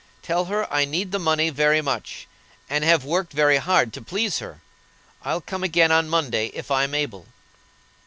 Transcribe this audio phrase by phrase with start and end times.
[0.23, 2.25] Tell her I need the money very much,
[2.67, 4.59] and have worked very hard to please her.
[5.21, 7.27] I'll come again on Monday, if I'm able."